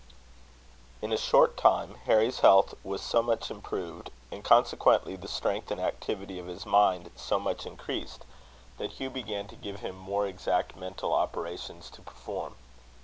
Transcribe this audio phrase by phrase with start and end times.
[1.03, 5.79] In a short time Harry's health was so much improved, and consequently the strength and
[5.79, 8.25] activity of his mind so much increased,
[8.79, 12.55] that Hugh began to give him more exact mental operations to perform.